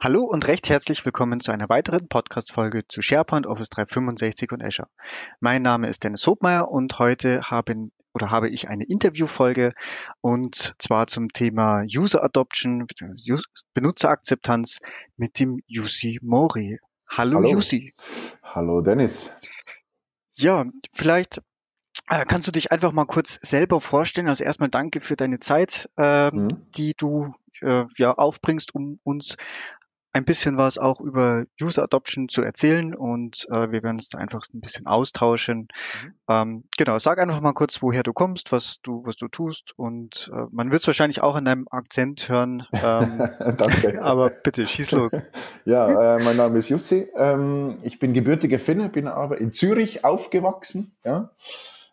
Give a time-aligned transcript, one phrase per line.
[0.00, 4.88] Hallo und recht herzlich willkommen zu einer weiteren Podcast-Folge zu SharePoint, Office 365 und Azure.
[5.40, 9.72] Mein Name ist Dennis Hobmeier und heute haben oder habe ich eine Interviewfolge
[10.20, 12.86] und zwar zum Thema User Adoption.
[13.74, 14.78] Benutzerakzeptanz
[15.16, 16.78] mit dem Yusi Mori.
[17.08, 17.50] Hallo, Hallo.
[17.50, 17.92] Yusi.
[18.44, 19.32] Hallo Dennis.
[20.34, 21.42] Ja, vielleicht
[22.08, 24.28] äh, kannst du dich einfach mal kurz selber vorstellen?
[24.28, 26.70] Also erstmal danke für deine Zeit, äh, mhm.
[26.76, 29.36] die du äh, ja aufbringst, um uns
[30.18, 34.18] ein bisschen was auch über User Adoption zu erzählen und äh, wir werden uns da
[34.18, 35.68] einfach ein bisschen austauschen.
[36.04, 36.14] Mhm.
[36.28, 40.30] Ähm, genau, sag einfach mal kurz, woher du kommst, was du, was du tust und
[40.32, 42.66] äh, man wird es wahrscheinlich auch in deinem Akzent hören.
[42.72, 44.02] Ähm, Danke.
[44.02, 45.12] Aber bitte, schieß los.
[45.64, 47.08] ja, äh, mein Name ist Jussi.
[47.16, 51.30] Ähm, ich bin gebürtiger Finne, bin aber in Zürich aufgewachsen, ja,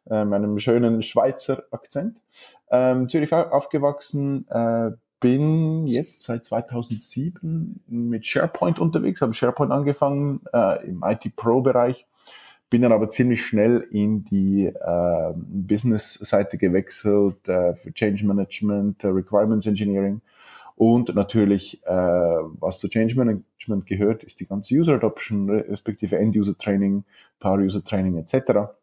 [0.09, 2.18] äh, mit einem schönen Schweizer Akzent.
[2.70, 4.92] Ähm, Zürich aufgewachsen, äh,
[5.26, 12.06] bin jetzt seit 2007 mit SharePoint unterwegs, habe SharePoint angefangen äh, im IT-Pro-Bereich,
[12.70, 19.66] bin dann aber ziemlich schnell in die äh, Business-Seite gewechselt, äh, Change Management, äh, Requirements
[19.66, 20.22] Engineering
[20.76, 26.56] und natürlich, äh, was zu Change Management gehört, ist die ganze User Adoption, respektive End-User
[26.56, 27.03] Training,
[27.40, 28.76] Power User Training etc.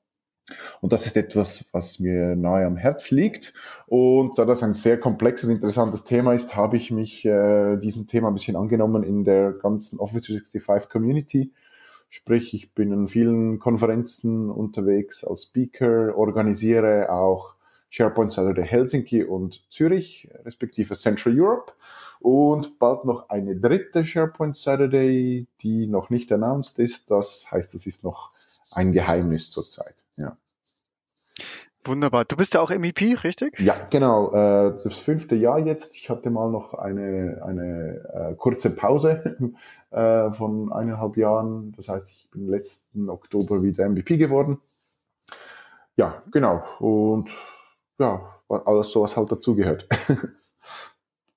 [0.81, 3.55] Und das ist etwas, was mir nahe am Herz liegt.
[3.87, 8.29] Und da das ein sehr komplexes, interessantes Thema ist, habe ich mich äh, diesem Thema
[8.29, 11.53] ein bisschen angenommen in der ganzen Office 365 Community.
[12.09, 17.55] Sprich, ich bin in vielen Konferenzen unterwegs als Speaker, organisiere auch
[17.89, 21.73] SharePoint Saturday Helsinki und Zürich, respektive Central Europe.
[22.21, 27.11] Und bald noch eine dritte SharePoint Saturday, die noch nicht announced ist.
[27.11, 28.31] Das heißt, das ist noch
[28.73, 29.95] ein Geheimnis zurzeit.
[30.17, 30.37] Ja.
[31.85, 32.25] Wunderbar.
[32.25, 33.59] Du bist ja auch MEP, richtig?
[33.59, 34.33] Ja, genau.
[34.33, 35.97] Äh, das fünfte Jahr jetzt.
[35.97, 39.37] Ich hatte mal noch eine, eine äh, kurze Pause
[39.91, 41.73] äh, von eineinhalb Jahren.
[41.73, 44.61] Das heißt, ich bin letzten Oktober wieder MVP geworden.
[45.97, 46.63] Ja, genau.
[46.79, 47.31] Und
[47.99, 49.89] ja, alles so, was halt dazugehört.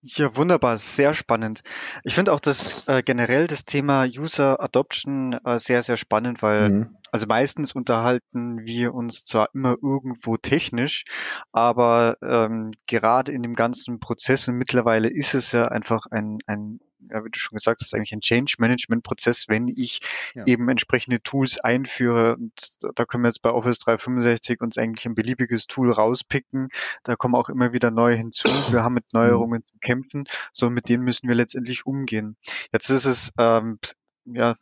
[0.08, 1.64] Ja, wunderbar, sehr spannend.
[2.04, 6.70] Ich finde auch das äh, generell das Thema User Adoption äh, sehr, sehr spannend, weil
[6.70, 6.98] mhm.
[7.12, 11.06] also meistens unterhalten wir uns zwar immer irgendwo technisch,
[11.52, 16.82] aber ähm, gerade in dem ganzen Prozess und mittlerweile ist es ja einfach ein, ein
[17.10, 20.02] ja, wie du schon gesagt hast, eigentlich ein Change-Management-Prozess, wenn ich
[20.34, 20.46] ja.
[20.46, 22.36] eben entsprechende Tools einführe.
[22.36, 22.54] Und
[22.96, 26.70] da können wir jetzt bei Office 365 uns eigentlich ein beliebiges Tool rauspicken.
[27.04, 28.50] Da kommen auch immer wieder neue hinzu.
[28.72, 29.20] Wir haben mit mhm.
[29.20, 30.26] Neuerungen zu kämpfen.
[30.52, 32.38] So, mit denen müssen wir letztendlich umgehen.
[32.72, 33.80] Jetzt ist es ähm,
[34.26, 34.56] ja,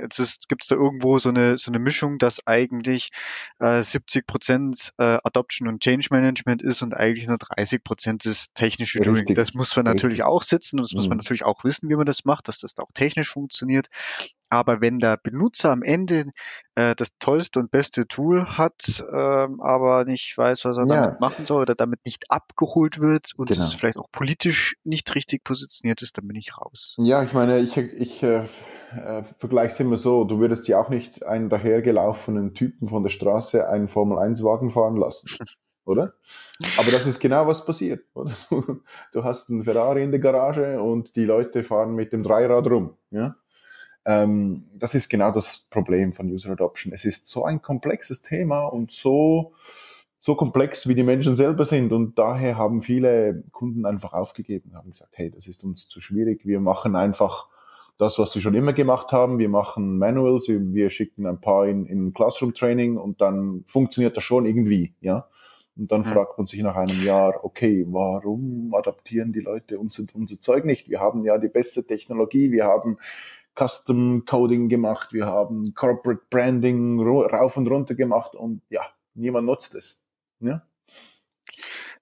[0.00, 3.10] jetzt ist, gibt es da irgendwo so eine, so eine Mischung, dass eigentlich
[3.58, 8.54] äh, 70 Prozent äh, Adoption und Change Management ist und eigentlich nur 30 Prozent ist
[8.54, 9.34] technische Doing.
[9.34, 10.24] Das muss man natürlich Richtig.
[10.24, 10.98] auch sitzen und das mhm.
[10.98, 11.22] muss man mhm.
[11.22, 13.88] natürlich auch wissen, wie man das macht, dass das auch technisch funktioniert.
[14.50, 16.26] Aber wenn der Benutzer am Ende
[16.74, 21.02] äh, das tollste und beste Tool hat, ähm, aber nicht weiß, was er ja.
[21.02, 23.62] damit machen soll oder damit nicht abgeholt wird und genau.
[23.62, 26.96] es vielleicht auch politisch nicht richtig positioniert ist, dann bin ich raus.
[26.98, 28.44] Ja, ich meine, ich, ich äh,
[28.96, 33.10] äh, vergleiche es immer so, du würdest ja auch nicht einen dahergelaufenen Typen von der
[33.10, 35.28] Straße einen Formel-1-Wagen fahren lassen.
[35.88, 36.14] oder?
[36.78, 38.36] Aber das ist genau was passiert, oder?
[38.50, 38.82] Du,
[39.12, 42.96] du hast einen Ferrari in der Garage und die Leute fahren mit dem Dreirad rum,
[43.10, 43.36] ja?
[44.04, 46.92] Ähm, das ist genau das Problem von User Adoption.
[46.92, 49.52] Es ist so ein komplexes Thema und so,
[50.18, 51.92] so komplex, wie die Menschen selber sind.
[51.92, 56.46] Und daher haben viele Kunden einfach aufgegeben, haben gesagt, hey, das ist uns zu schwierig.
[56.46, 57.48] Wir machen einfach
[57.98, 59.38] das, was sie schon immer gemacht haben.
[59.38, 64.16] Wir machen Manuals, wir, wir schicken ein paar in, in Classroom Training und dann funktioniert
[64.16, 65.26] das schon irgendwie, ja.
[65.76, 66.06] Und dann mhm.
[66.06, 70.88] fragt man sich nach einem Jahr, okay, warum adaptieren die Leute unser, unser Zeug nicht?
[70.88, 72.98] Wir haben ja die beste Technologie, wir haben
[73.58, 78.82] Custom Coding gemacht, wir haben Corporate Branding rauf und runter gemacht und ja,
[79.14, 79.98] niemand nutzt es.
[80.40, 80.62] Ja,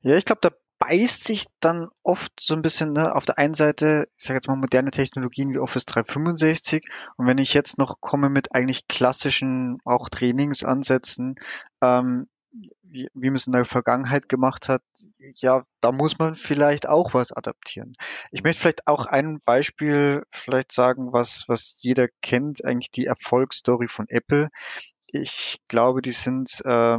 [0.02, 3.54] ja ich glaube, da beißt sich dann oft so ein bisschen ne, auf der einen
[3.54, 6.86] Seite, ich sage jetzt mal moderne Technologien wie Office 365
[7.16, 11.36] und wenn ich jetzt noch komme mit eigentlich klassischen auch Trainingsansätzen,
[11.80, 12.28] ähm,
[12.82, 14.82] wie, wie man es in der Vergangenheit gemacht hat,
[15.34, 17.92] ja, da muss man vielleicht auch was adaptieren.
[18.30, 23.88] Ich möchte vielleicht auch ein Beispiel vielleicht sagen, was, was jeder kennt, eigentlich die Erfolgsstory
[23.88, 24.48] von Apple.
[25.06, 26.98] Ich glaube, die sind äh,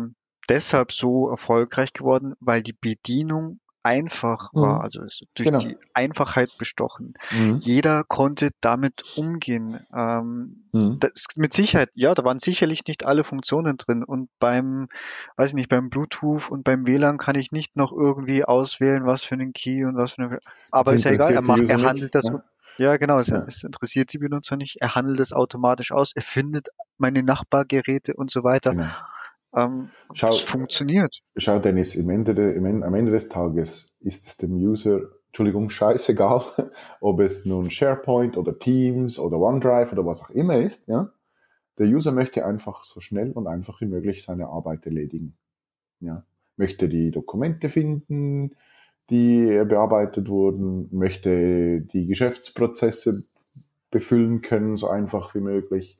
[0.49, 4.81] deshalb so erfolgreich geworden, weil die Bedienung einfach war, mhm.
[4.81, 5.59] also ist durch genau.
[5.59, 7.13] die Einfachheit bestochen.
[7.31, 7.57] Mhm.
[7.57, 9.79] Jeder konnte damit umgehen.
[9.93, 10.99] Ähm, mhm.
[10.99, 14.89] das mit Sicherheit, ja, da waren sicherlich nicht alle Funktionen drin und beim,
[15.37, 19.23] weiß ich nicht, beim Bluetooth und beim WLAN kann ich nicht noch irgendwie auswählen, was
[19.23, 20.39] für einen Key und was für eine,
[20.71, 22.43] aber ist ja egal, er macht, er handelt das, ja.
[22.77, 23.17] Ja, genau.
[23.17, 23.43] Es, ja.
[23.47, 24.77] es, interessiert die Benutzer nicht.
[24.81, 26.11] Er handelt es automatisch aus.
[26.15, 26.67] Er findet
[26.99, 28.71] meine Nachbargeräte und so weiter.
[28.71, 28.87] Genau.
[29.55, 31.21] Ähm, schau, es funktioniert.
[31.35, 36.71] Schau, Dennis, im Ende de, am Ende des Tages ist es dem User, Entschuldigung, scheißegal,
[37.01, 40.87] ob es nun SharePoint oder Teams oder OneDrive oder was auch immer ist.
[40.87, 41.11] Ja?
[41.77, 45.37] Der User möchte einfach so schnell und einfach wie möglich seine Arbeit erledigen.
[45.99, 46.23] Ja?
[46.57, 48.55] Möchte die Dokumente finden,
[49.09, 53.23] die bearbeitet wurden, möchte die Geschäftsprozesse
[53.89, 55.97] befüllen können, so einfach wie möglich.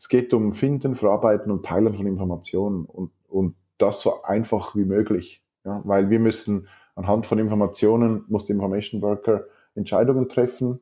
[0.00, 4.86] Es geht um Finden, Verarbeiten und Teilen von Informationen und, und das so einfach wie
[4.86, 5.42] möglich.
[5.64, 9.44] Ja, weil wir müssen anhand von Informationen, muss der Information Worker
[9.74, 10.80] Entscheidungen treffen,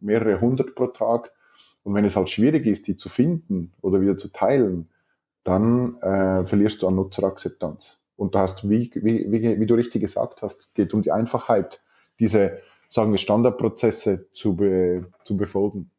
[0.00, 1.30] mehrere hundert pro Tag.
[1.84, 4.88] Und wenn es halt schwierig ist, die zu finden oder wieder zu teilen,
[5.44, 8.00] dann äh, verlierst du an Nutzerakzeptanz.
[8.16, 11.12] Und da hast, wie, wie, wie, wie du richtig gesagt hast, es geht um die
[11.12, 11.82] Einfachheit,
[12.18, 15.90] diese, sagen wir, Standardprozesse zu, be, zu befolgen.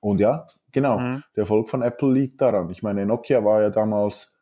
[0.00, 1.22] Und ja, genau, mhm.
[1.34, 2.70] der Erfolg von Apple liegt daran.
[2.70, 4.32] Ich meine, Nokia war ja damals,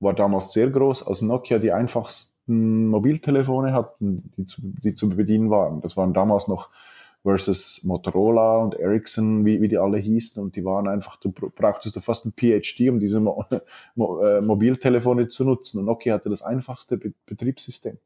[0.00, 5.50] war damals sehr groß, als Nokia die einfachsten Mobiltelefone hatten, die zu, die zu bedienen
[5.50, 5.80] waren.
[5.80, 6.70] Das waren damals noch
[7.24, 10.42] versus Motorola und Ericsson, wie, wie die alle hießen.
[10.42, 13.44] Und die waren einfach, du brauchtest du fast ein PhD, um diese Mo
[13.94, 15.78] Mo äh, Mobiltelefone zu nutzen.
[15.78, 17.98] Und Nokia hatte das einfachste Be Betriebssystem.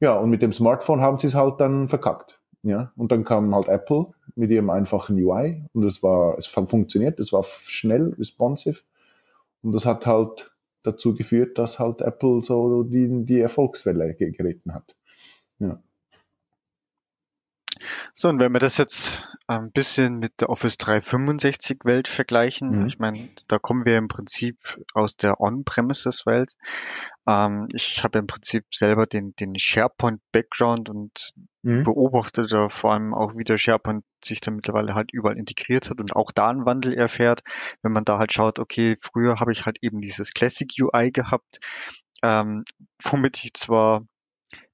[0.00, 2.40] Ja, und mit dem Smartphone haben sie es halt dann verkackt.
[2.64, 4.06] Ja, und dann kam halt Apple
[4.36, 8.80] mit ihrem einfachen UI und es war, es funktioniert, es war schnell, responsive
[9.62, 10.50] und das hat halt
[10.82, 14.96] dazu geführt, dass halt Apple so die, die Erfolgswelle geritten hat.
[15.58, 15.82] Ja.
[18.12, 22.86] So, und wenn wir das jetzt ein bisschen mit der Office 365 Welt vergleichen, mhm.
[22.86, 26.54] ich meine, da kommen wir im Prinzip aus der On-Premises Welt.
[27.26, 31.32] Ähm, ich habe im Prinzip selber den, den SharePoint Background und
[31.62, 31.84] mhm.
[31.84, 36.00] beobachte da vor allem auch, wie der SharePoint sich da mittlerweile halt überall integriert hat
[36.00, 37.42] und auch da einen Wandel erfährt.
[37.82, 41.58] Wenn man da halt schaut, okay, früher habe ich halt eben dieses Classic UI gehabt,
[42.22, 42.64] ähm,
[43.02, 44.06] womit ich zwar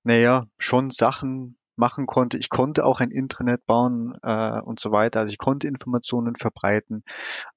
[0.02, 2.38] naja, schon Sachen machen konnte.
[2.38, 5.20] Ich konnte auch ein Intranet bauen äh, und so weiter.
[5.20, 7.02] Also ich konnte Informationen verbreiten,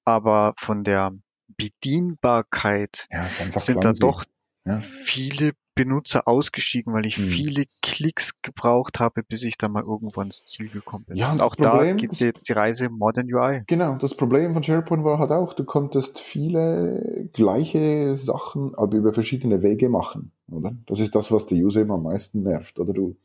[0.04, 1.12] aber von der
[1.56, 3.26] Bedienbarkeit ja,
[3.56, 4.24] sind da doch
[4.64, 4.80] ja.
[4.80, 7.24] viele Benutzer ausgestiegen, weil ich hm.
[7.24, 11.16] viele Klicks gebraucht habe, bis ich da mal irgendwo ans Ziel gekommen bin.
[11.16, 13.62] Ja, und auch Problem, da geht jetzt die Reise Modern UI.
[13.66, 19.12] Genau, das Problem von SharePoint war halt auch, du konntest viele gleiche Sachen, aber über
[19.12, 20.76] verschiedene Wege machen, oder?
[20.86, 22.92] Das ist das, was der User immer am meisten nervt, oder?
[22.92, 23.16] Du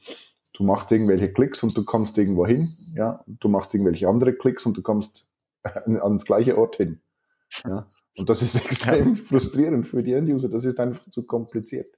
[0.59, 4.65] du machst irgendwelche Klicks und du kommst irgendwo hin, ja, du machst irgendwelche andere Klicks
[4.65, 5.25] und du kommst
[5.63, 6.99] ans gleiche Ort hin.
[7.65, 7.87] Ja.
[8.17, 11.95] Und das ist extrem frustrierend für die End-User, das ist einfach zu kompliziert.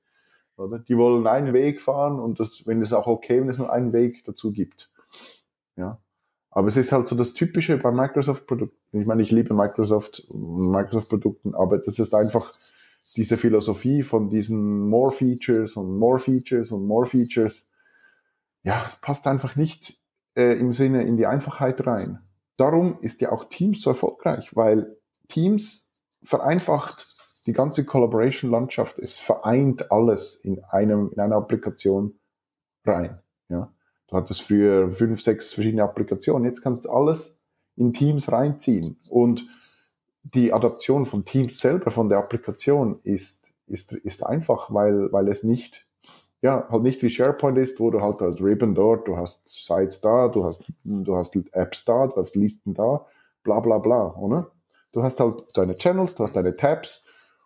[0.58, 0.78] Oder?
[0.78, 3.94] Die wollen einen Weg fahren und das, wenn es auch okay, wenn es nur einen
[3.94, 4.92] Weg dazu gibt.
[5.76, 6.00] Ja.
[6.52, 9.00] Aber es ist halt so das Typische bei Microsoft-Produkten.
[9.00, 12.54] Ich meine, ich liebe Microsoft, Microsoft-Produkten, aber das ist einfach
[13.16, 17.66] diese Philosophie von diesen More Features und More Features und More Features
[18.64, 20.00] ja, es passt einfach nicht
[20.36, 22.20] äh, im Sinne in die Einfachheit rein.
[22.58, 24.98] Darum ist ja auch Teams so erfolgreich, weil
[25.28, 25.90] Teams
[26.24, 27.08] vereinfacht
[27.46, 29.00] die ganze Collaboration-Landschaft.
[29.00, 32.20] Es vereint alles in einem, in einer Applikation
[32.86, 33.20] rein.
[33.50, 33.74] Ja.
[34.08, 36.46] Du hattest früher fünf, sechs verschiedene Applikationen.
[36.46, 37.40] Jetzt kannst du alles
[37.76, 38.98] in Teams reinziehen.
[39.10, 39.48] Und
[40.24, 45.44] die Adaption von Teams selber, von der Applikation ist, ist, ist einfach, weil, weil es
[45.44, 45.88] nicht
[46.42, 50.02] ja, halt nicht wie SharePoint ist, wo du halt als Ribbon dort, du hast Sites
[50.02, 53.06] da, du hast, du hast Apps da, du hast Listen da,
[53.44, 54.52] bla bla bla, oder?
[54.92, 57.06] Du hast halt deine Channels, du hast deine Tabs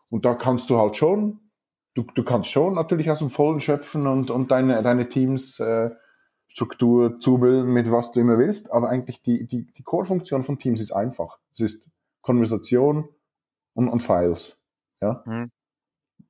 [0.10, 1.42] und da kannst du halt schon,
[1.94, 5.92] du, du kannst schon natürlich aus dem Vollen schöpfen und, und deine, deine Teams äh,
[6.48, 10.80] Struktur zubilden mit was du immer willst, aber eigentlich die, die, die Core-Funktion von Teams
[10.80, 11.40] ist einfach.
[11.52, 11.86] Es ist
[12.22, 13.10] Konversation
[13.74, 14.58] und, und Files.
[15.02, 15.22] Ja?
[15.25, 15.52] Mhm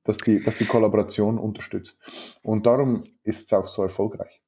[0.06, 1.98] dass die, dass die Kollaboration unterstützt.
[2.42, 4.40] Und darum ist es auch so erfolgreich.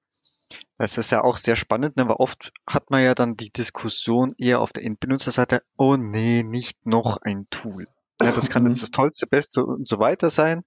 [0.79, 2.09] Das ist ja auch sehr spannend, ne?
[2.09, 6.87] weil oft hat man ja dann die Diskussion eher auf der Endbenutzerseite, oh nee, nicht
[6.87, 7.89] noch ein Tool.
[8.21, 8.83] Ja, das kann jetzt mhm.
[8.83, 10.65] das Tollste, Beste und so weiter sein.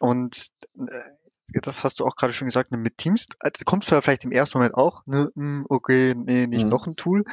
[0.00, 1.00] Und äh,
[1.52, 4.32] das hast du auch gerade schon gesagt, ne, mit Teams, also kommst du vielleicht im
[4.32, 6.70] ersten Moment auch, ne, hm, okay, nee, nicht mhm.
[6.70, 7.24] noch ein Tool.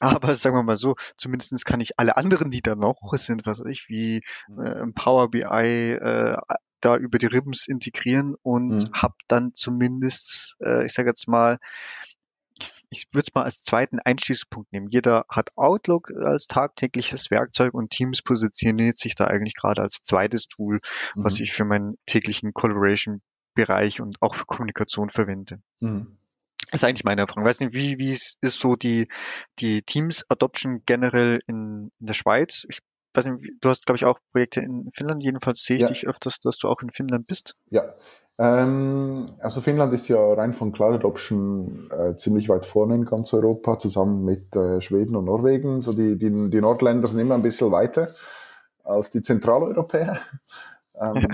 [0.00, 3.60] Aber sagen wir mal so, zumindestens kann ich alle anderen, die da noch sind, was
[3.60, 4.66] weiß ich, wie mhm.
[4.66, 6.36] äh, Power BI, äh,
[6.80, 8.92] da über die Ribbons integrieren und mhm.
[8.92, 11.58] habe dann zumindest, äh, ich sage jetzt mal,
[12.90, 14.88] ich würde es mal als zweiten Einstiegspunkt nehmen.
[14.88, 20.46] Jeder hat Outlook als tagtägliches Werkzeug und Teams positioniert sich da eigentlich gerade als zweites
[20.46, 20.80] Tool,
[21.14, 21.24] mhm.
[21.24, 23.22] was ich für meinen täglichen Collaboration
[23.54, 25.60] Bereich und auch für Kommunikation verwende.
[25.80, 26.18] Mhm.
[26.70, 27.44] Das ist eigentlich meine Erfahrung.
[27.44, 29.08] Ich weiß nicht, wie, wie ist so die,
[29.60, 32.66] die Teams-Adoption generell in, in der Schweiz?
[32.68, 32.80] Ich
[33.14, 35.22] weiß nicht, du hast, glaube ich, auch Projekte in Finnland.
[35.22, 35.88] Jedenfalls sehe ich ja.
[35.88, 37.54] dich öfters, dass du auch in Finnland bist.
[37.70, 37.84] Ja.
[38.38, 43.32] Ähm, also Finnland ist ja rein von Cloud Adoption äh, ziemlich weit vorne in ganz
[43.32, 45.82] Europa, zusammen mit äh, Schweden und Norwegen.
[45.82, 48.08] So die, die, die Nordländer sind immer ein bisschen weiter
[48.82, 50.18] als die Zentraleuropäer.
[50.96, 51.26] Ähm,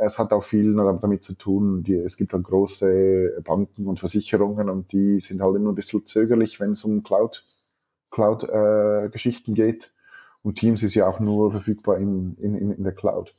[0.00, 4.68] es hat auch viel damit zu tun, die, es gibt halt große Banken und Versicherungen
[4.68, 7.44] und die sind halt immer ein bisschen zögerlich, wenn es um Cloud,
[8.10, 9.92] Cloud-Geschichten äh, geht.
[10.42, 13.34] Und Teams ist ja auch nur verfügbar in, in, in der Cloud.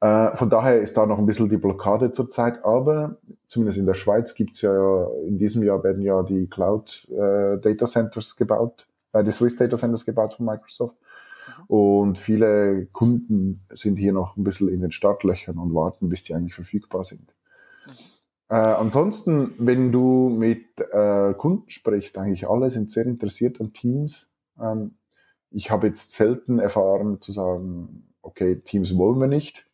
[0.00, 3.16] Äh, von daher ist da noch ein bisschen die Blockade zurzeit, aber
[3.48, 7.58] zumindest in der Schweiz gibt es ja, in diesem Jahr werden ja die Cloud äh,
[8.36, 10.96] gebaut, äh, die Swiss Data Centers gebaut von Microsoft.
[11.66, 16.34] Und viele Kunden sind hier noch ein bisschen in den Startlöchern und warten, bis die
[16.34, 17.34] eigentlich verfügbar sind.
[18.48, 24.28] Äh, ansonsten, wenn du mit äh, Kunden sprichst, eigentlich alle sind sehr interessiert an Teams.
[24.60, 24.96] Ähm,
[25.50, 29.66] ich habe jetzt selten erfahren zu sagen, okay, Teams wollen wir nicht.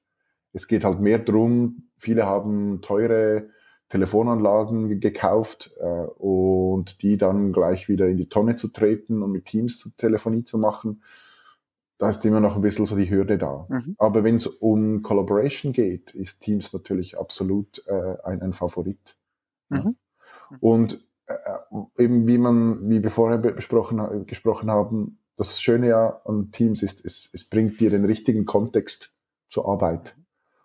[0.53, 3.49] Es geht halt mehr drum, viele haben teure
[3.89, 9.47] Telefonanlagen gekauft äh, und die dann gleich wieder in die Tonne zu treten und mit
[9.47, 11.03] Teams Telefonie zu machen
[12.00, 13.66] da ist immer noch ein bisschen so die Hürde da.
[13.69, 13.95] Mhm.
[13.99, 19.19] Aber wenn es um Collaboration geht, ist Teams natürlich absolut äh, ein, ein Favorit.
[19.69, 19.97] Mhm.
[20.50, 20.57] Ja.
[20.61, 26.50] Und äh, eben wie man, wie wir vorher besprochen, gesprochen haben, das Schöne ja an
[26.52, 29.12] Teams ist, es, es bringt dir den richtigen Kontext
[29.50, 30.16] zur Arbeit.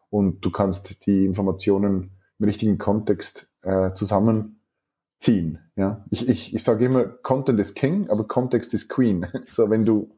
[0.09, 5.59] Und du kannst die Informationen im richtigen Kontext äh, zusammenziehen.
[5.75, 6.05] Ja?
[6.11, 9.27] Ich, ich, ich sage immer, Content ist King, aber Kontext ist Queen.
[9.49, 10.15] so, wenn du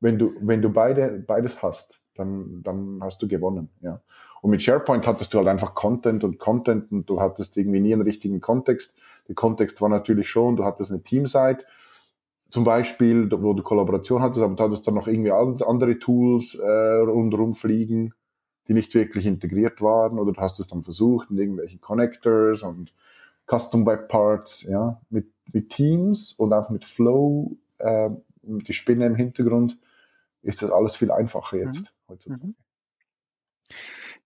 [0.00, 4.00] wenn du, wenn du beide, beides hast, dann, dann hast du gewonnen, ja.
[4.42, 7.92] Und mit SharePoint hattest du halt einfach Content und Content und du hattest irgendwie nie
[7.92, 8.96] einen richtigen Kontext.
[9.28, 11.64] Der Kontext war natürlich schon, du hattest eine Teamsite,
[12.48, 16.66] zum Beispiel, wo du Kollaboration hattest, aber du hattest dann noch irgendwie andere Tools äh,
[16.66, 18.12] rundherum fliegen,
[18.66, 22.92] die nicht wirklich integriert waren, oder du hast es dann versucht in irgendwelchen Connectors und
[23.46, 28.10] Custom Web Parts, ja, mit, mit Teams und auch mit Flow, äh,
[28.42, 29.78] mit die Spinne im Hintergrund,
[30.42, 31.86] ist das alles viel einfacher jetzt mhm.
[32.08, 32.46] heutzutage.
[32.46, 32.54] Mhm.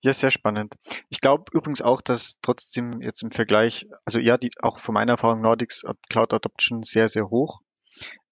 [0.01, 0.75] Ja, sehr spannend.
[1.09, 5.13] Ich glaube übrigens auch, dass trotzdem jetzt im Vergleich, also ja, die, auch von meiner
[5.13, 7.63] Erfahrung Nordics Cloud Adoption sehr, sehr hoch.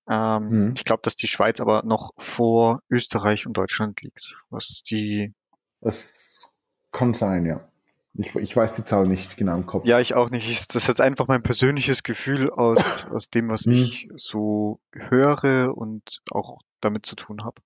[0.07, 0.75] Ähm, mhm.
[0.77, 5.33] Ich glaube, dass die Schweiz aber noch vor Österreich und Deutschland liegt, was die.
[5.81, 6.51] Das
[6.91, 7.67] kann sein, ja.
[8.15, 9.87] Ich, ich weiß die Zahl nicht genau im Kopf.
[9.87, 10.51] Ja, ich auch nicht.
[10.51, 12.79] Ich, das ist jetzt einfach mein persönliches Gefühl aus,
[13.11, 13.73] aus dem, was mhm.
[13.73, 17.63] ich so höre und auch damit zu tun habe.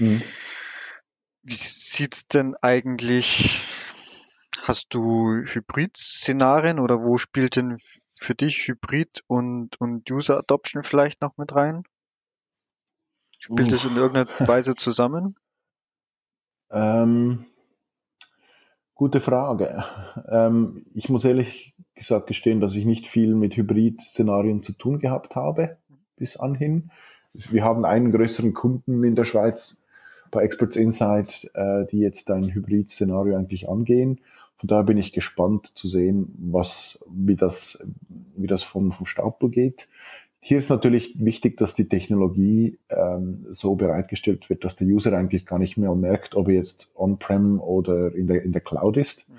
[0.00, 0.22] Mhm.
[1.42, 3.62] Wie sieht's denn eigentlich?
[4.62, 7.78] Hast du Hybrid-Szenarien oder wo spielt denn
[8.14, 11.84] für dich Hybrid und, und User Adoption vielleicht noch mit rein?
[13.38, 15.36] Spielt es in irgendeiner Weise zusammen?
[16.70, 17.46] Ähm,
[18.94, 19.84] gute Frage.
[20.28, 25.36] Ähm, ich muss ehrlich gesagt gestehen, dass ich nicht viel mit Hybrid-Szenarien zu tun gehabt
[25.36, 25.78] habe
[26.16, 26.90] bis anhin.
[27.32, 29.79] Wir haben einen größeren Kunden in der Schweiz,
[30.30, 34.20] bei Experts Insight, äh, die jetzt ein Hybrid-Szenario eigentlich angehen.
[34.56, 37.82] Von daher bin ich gespannt zu sehen, was, wie das,
[38.36, 39.88] wie das vom, vom Stapel geht.
[40.40, 45.44] Hier ist natürlich wichtig, dass die Technologie ähm, so bereitgestellt wird, dass der User eigentlich
[45.44, 49.28] gar nicht mehr merkt, ob er jetzt on-prem oder in der, in der Cloud ist.
[49.28, 49.36] Mhm.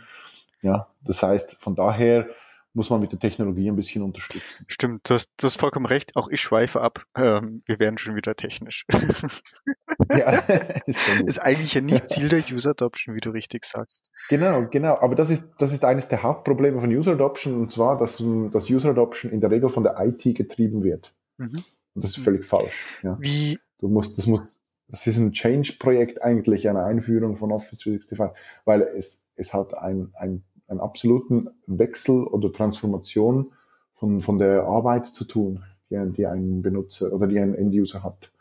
[0.62, 2.28] Ja, das heißt, von daher
[2.74, 4.66] muss man mit der Technologie ein bisschen unterstützen.
[4.68, 6.16] Stimmt, du hast, du hast vollkommen recht.
[6.16, 7.06] Auch ich schweife ab.
[7.18, 8.86] Ähm, wir werden schon wieder technisch.
[10.10, 10.32] ja,
[10.86, 14.12] ist, ist eigentlich ja nicht Ziel der User Adoption, wie du richtig sagst.
[14.30, 14.98] Genau, genau.
[15.00, 18.70] Aber das ist, das ist eines der Hauptprobleme von User Adoption, und zwar, dass, dass
[18.70, 21.14] User Adoption in der Regel von der IT getrieben wird.
[21.38, 21.64] Mhm.
[21.94, 22.86] Und das ist völlig falsch.
[23.04, 23.18] Ja.
[23.20, 23.60] Wie?
[23.80, 28.82] Du musst, das muss, das ist ein Change-Projekt eigentlich, eine Einführung von Office 365, weil
[28.82, 33.52] es, es hat ein, ein einen absoluten Wechsel oder Transformation
[33.94, 38.32] von, von der Arbeit zu tun, die, die ein Benutzer oder die ein End-User hat.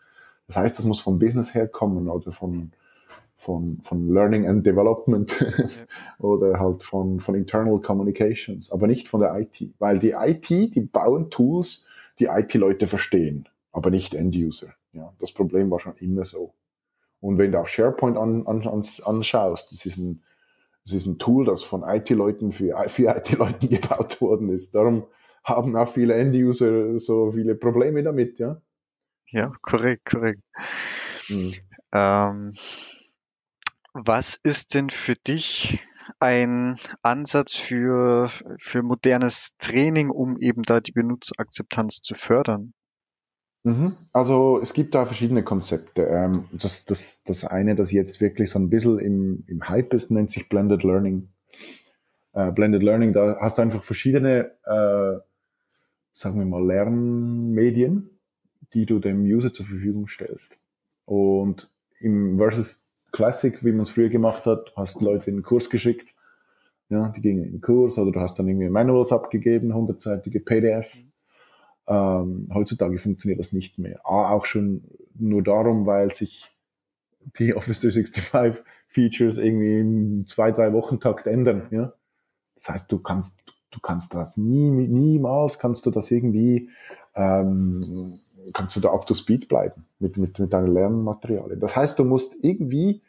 [0.50, 2.73] Das heißt, das muss vom Business herkommen oder von,
[3.37, 5.66] von, von Learning and Development ja.
[6.19, 9.73] oder halt von, von Internal Communications, aber nicht von der IT.
[9.78, 11.87] Weil die IT, die bauen Tools,
[12.19, 14.75] die IT-Leute verstehen, aber nicht End-User.
[14.92, 16.52] Ja, das Problem war schon immer so.
[17.21, 20.25] Und wenn du auch SharePoint an, an, anschaust, das ist ein
[20.85, 24.75] es ist ein Tool, das von IT-Leuten für, für IT-Leuten gebaut worden ist.
[24.75, 25.04] Darum
[25.45, 28.61] haben auch viele End-User so viele Probleme damit, ja.
[29.30, 30.42] Ja, korrekt, korrekt.
[31.28, 31.54] Mhm.
[31.92, 32.52] Ähm,
[33.92, 35.80] was ist denn für dich,
[36.18, 42.72] ein Ansatz für, für modernes Training, um eben da die Benutzerakzeptanz zu fördern?
[43.62, 43.96] Mhm.
[44.12, 46.02] Also es gibt da verschiedene Konzepte.
[46.02, 50.10] Ähm, das, das, das eine, das jetzt wirklich so ein bisschen im, im Hype ist,
[50.10, 51.28] nennt sich Blended Learning.
[52.32, 55.20] Äh, Blended Learning, da hast du einfach verschiedene, äh,
[56.12, 58.20] sagen wir mal, Lernmedien,
[58.75, 60.57] die du dem User zur Verfügung stellst.
[61.05, 65.69] Und im Versus Classic, wie man es früher gemacht hat, hast Leute in den Kurs
[65.69, 66.15] geschickt,
[66.89, 71.05] ja, die gingen in den Kurs oder du hast dann irgendwie Manuals abgegeben, hundertseitige PDFs
[71.91, 74.00] ähm, heutzutage funktioniert das nicht mehr.
[74.05, 74.85] Auch schon
[75.19, 76.49] nur darum, weil sich
[77.39, 81.67] die Office 365 Features irgendwie im zwei, drei Wochen Takt ändern.
[81.73, 81.93] Ja?
[82.55, 83.37] Das heißt, du kannst,
[83.73, 86.71] du kannst das nie, niemals kannst du das irgendwie,
[87.17, 87.83] ähm,
[88.52, 91.61] kannst du da up to speed bleiben mit, mit, mit deinen Lernmaterialien.
[91.61, 93.02] Das heißt, du musst irgendwie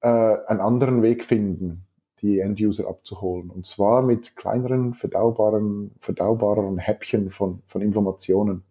[0.00, 1.84] äh, einen anderen Weg finden,
[2.20, 3.50] die End-User abzuholen.
[3.50, 8.64] Und zwar mit kleineren, verdaubaren, verdaubaren Häppchen von, von Informationen.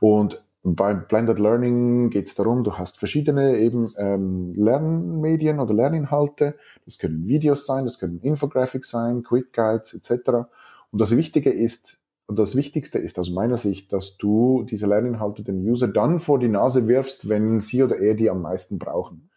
[0.00, 6.54] Und beim Blended Learning geht es darum, du hast verschiedene eben ähm, Lernmedien oder Lerninhalte.
[6.84, 10.48] Das können Videos sein, das können Infographics sein, Quick Guides etc.
[10.90, 11.99] Und das Wichtige ist,
[12.30, 16.38] und das Wichtigste ist aus meiner Sicht, dass du diese Lerninhalte dem User dann vor
[16.38, 19.30] die Nase wirfst, wenn sie oder er die am meisten brauchen.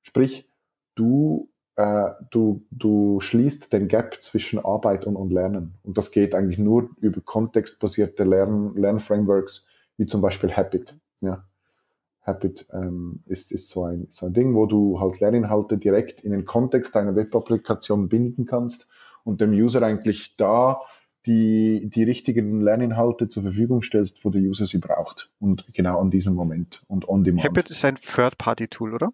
[0.00, 0.48] Sprich,
[0.94, 5.74] du äh, du, du schließt den Gap zwischen Arbeit und, und Lernen.
[5.82, 9.66] Und das geht eigentlich nur über kontextbasierte Lern, Lernframeworks,
[9.98, 10.96] wie zum Beispiel Habit.
[11.20, 11.44] Ja.
[12.22, 16.32] Habit ähm, ist, ist so, ein, so ein Ding, wo du halt Lerninhalte direkt in
[16.32, 18.88] den Kontext deiner Web-Applikation binden kannst
[19.22, 20.80] und dem User eigentlich da
[21.28, 25.30] die, die richtigen Lerninhalte zur Verfügung stellst, wo der User sie braucht.
[25.38, 27.46] Und genau an diesem Moment und on demand.
[27.46, 29.10] Habit ist ein Third-Party-Tool, oder?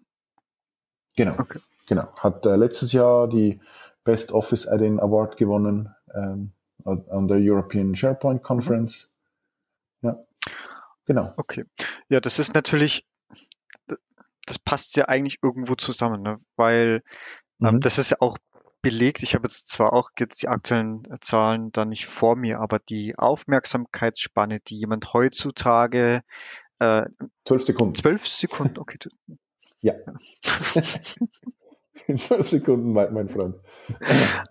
[1.17, 1.33] Genau.
[1.37, 1.59] Okay.
[1.87, 2.07] Genau.
[2.19, 3.59] Hat äh, letztes Jahr die
[4.05, 6.53] Best Office Add-in Award gewonnen ähm,
[6.85, 9.11] an der European SharePoint Conference.
[10.01, 10.23] Ja.
[11.05, 11.33] Genau.
[11.35, 11.65] Okay.
[12.09, 13.05] Ja, das ist natürlich,
[14.45, 16.39] das passt ja eigentlich irgendwo zusammen, ne?
[16.55, 17.03] weil
[17.61, 17.79] ähm, mhm.
[17.81, 18.37] das ist ja auch
[18.85, 19.23] belegt.
[19.23, 23.17] Ich habe jetzt zwar auch jetzt die aktuellen Zahlen da nicht vor mir, aber die
[23.17, 26.21] Aufmerksamkeitsspanne, die jemand heutzutage
[26.77, 27.05] äh,
[27.45, 27.95] zwölf Sekunden.
[27.95, 28.99] Zwölf Sekunden, okay.
[29.81, 29.95] Ja.
[32.07, 33.55] In zwölf Sekunden, mein, mein Freund.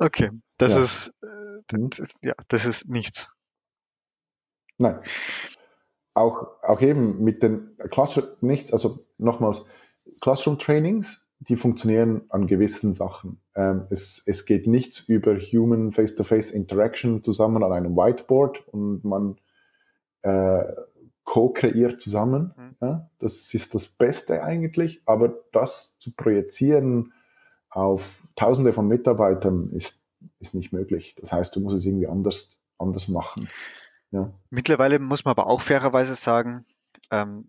[0.00, 0.82] Okay, das ja.
[0.82, 1.90] ist, äh, mhm.
[1.90, 3.30] das ist, ja, das ist nichts.
[4.78, 5.00] Nein.
[6.14, 9.64] Auch, auch eben mit den Classroom, nicht, also nochmals,
[10.20, 13.40] Classroom-Trainings, die funktionieren an gewissen Sachen.
[13.54, 19.36] Ähm, es, es geht nichts über Human Face-to-Face Interaction zusammen an einem Whiteboard und man
[20.22, 20.64] äh,
[21.24, 22.54] co-kreiert zusammen.
[22.56, 22.76] Mhm.
[22.80, 27.12] Ja, das ist das Beste eigentlich, aber das zu projizieren
[27.68, 30.00] auf Tausende von Mitarbeitern ist,
[30.40, 31.16] ist nicht möglich.
[31.20, 33.48] Das heißt, du musst es irgendwie anders, anders machen.
[34.12, 34.32] Ja.
[34.50, 36.64] Mittlerweile muss man aber auch fairerweise sagen,
[37.10, 37.48] ähm,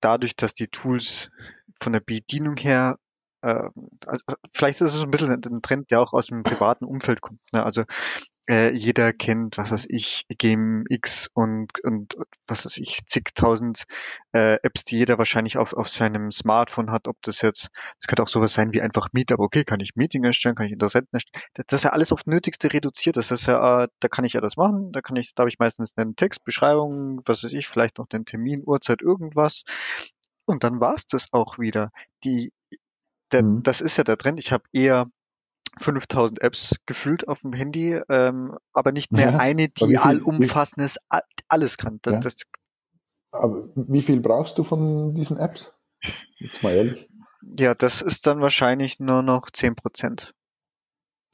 [0.00, 1.30] dadurch, dass die Tools
[1.80, 2.98] von der Bedienung her
[3.44, 3.68] äh,
[4.06, 7.20] also vielleicht ist es so ein bisschen ein Trend, der auch aus dem privaten Umfeld
[7.20, 7.40] kommt.
[7.52, 7.62] Ne?
[7.62, 7.84] Also
[8.48, 13.84] äh, jeder kennt, was weiß ich, GameX und, und was weiß ich, zigtausend
[14.32, 17.68] äh, Apps, die jeder wahrscheinlich auf, auf seinem Smartphone hat, ob das jetzt,
[18.00, 20.66] das könnte auch sowas sein wie einfach Meet, aber okay, kann ich Meeting erstellen, kann
[20.66, 21.42] ich Interessenten erstellen.
[21.54, 23.16] Das, das ist ja alles auf Nötigste reduziert.
[23.16, 25.50] Das ist ja, äh, da kann ich ja das machen, da kann ich, da habe
[25.50, 29.64] ich meistens einen Text, Beschreibung, was weiß ich, vielleicht noch den Termin, Uhrzeit, irgendwas.
[30.46, 31.90] Und dann war's das auch wieder.
[32.24, 32.52] Die,
[33.34, 33.62] der, mhm.
[33.62, 34.38] das ist ja der Trend.
[34.38, 35.06] Ich habe eher
[35.78, 40.98] 5000 Apps gefühlt auf dem Handy, ähm, aber nicht mehr ja, eine, die allumfassendes
[41.48, 41.98] alles kann.
[42.02, 42.20] Das, ja.
[42.20, 42.36] das,
[43.32, 45.72] aber wie viel brauchst du von diesen Apps?
[46.38, 47.08] Jetzt mal ehrlich.
[47.58, 50.32] Ja, das ist dann wahrscheinlich nur noch 10 Prozent.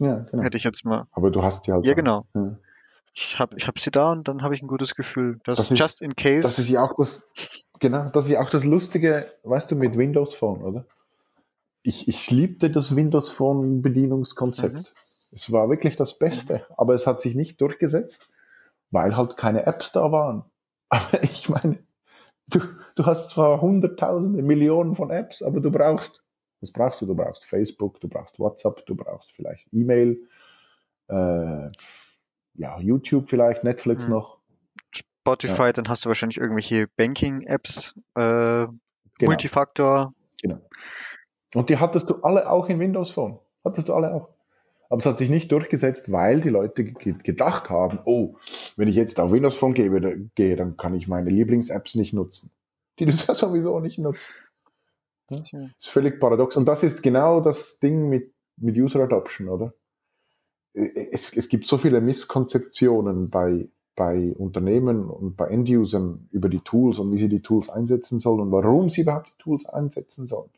[0.01, 0.43] Ja, genau.
[0.43, 1.07] Hätte ich jetzt mal.
[1.13, 1.85] Aber du hast die halt.
[1.85, 2.27] Ja, genau.
[2.35, 2.57] Ja.
[3.13, 5.41] Ich habe ich hab sie da und dann habe ich ein gutes Gefühl.
[5.45, 6.41] Das, das ist, just in case.
[6.41, 7.27] Das ist ja auch das,
[7.79, 10.87] genau, das ist ja auch das Lustige, weißt du, mit Windows Phone, oder?
[11.83, 14.75] Ich, ich liebte das Windows Phone Bedienungskonzept.
[14.75, 14.85] Mhm.
[15.33, 16.75] Es war wirklich das Beste, mhm.
[16.77, 18.31] aber es hat sich nicht durchgesetzt,
[18.91, 20.45] weil halt keine Apps da waren.
[20.93, 21.79] Aber ich meine,
[22.49, 22.59] du,
[22.97, 26.21] du hast zwar hunderttausende, Millionen von Apps, aber du brauchst,
[26.61, 27.07] was brauchst du?
[27.07, 30.21] Du brauchst Facebook, du brauchst WhatsApp, du brauchst vielleicht E-Mail,
[31.07, 31.69] äh,
[32.55, 34.15] ja, YouTube vielleicht, Netflix mhm.
[34.15, 34.39] noch.
[34.93, 35.73] Spotify, ja.
[35.75, 38.77] dann hast du wahrscheinlich irgendwelche Banking-Apps, äh, genau.
[39.21, 40.13] Multifaktor.
[40.43, 40.61] Genau.
[41.55, 43.39] Und die hattest du alle auch in Windows Phone.
[43.65, 44.29] Hattest du alle auch.
[44.89, 48.35] Aber es hat sich nicht durchgesetzt, weil die Leute gedacht haben, oh,
[48.77, 52.51] wenn ich jetzt auf Windows Phone gehe, gehe dann kann ich meine Lieblings-Apps nicht nutzen.
[52.99, 54.33] Die du ja sowieso nicht nutzt.
[55.29, 56.57] Das ist völlig paradox.
[56.57, 59.73] Und das ist genau das Ding mit, mit User Adoption, oder?
[60.73, 66.99] Es, es gibt so viele Misskonzeptionen bei, bei Unternehmen und bei End-Usern über die Tools
[66.99, 70.51] und wie sie die Tools einsetzen sollen und warum sie überhaupt die Tools einsetzen sollen.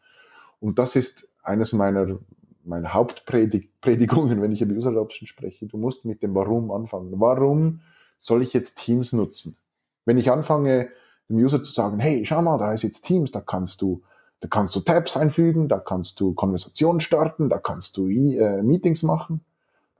[0.62, 2.18] Und das ist eines meiner,
[2.64, 5.66] meiner Hauptpredigungen, wenn ich über User Adoption spreche.
[5.66, 7.12] Du musst mit dem Warum anfangen.
[7.16, 7.80] Warum
[8.20, 9.56] soll ich jetzt Teams nutzen?
[10.04, 10.88] Wenn ich anfange,
[11.28, 14.02] dem User zu sagen, hey, schau mal, da ist jetzt Teams, da kannst du
[14.40, 19.04] da kannst du Tabs einfügen, da kannst du Konversationen starten, da kannst du äh, Meetings
[19.04, 19.44] machen.